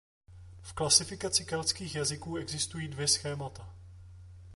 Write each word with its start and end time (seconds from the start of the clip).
V 0.61 0.73
klasifikaci 0.73 1.45
keltských 1.45 1.95
jazyků 1.95 2.37
existují 2.37 2.87
dvě 2.87 3.07
schémata. 3.07 3.75